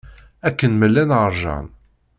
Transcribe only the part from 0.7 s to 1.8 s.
ma llan ṛjan.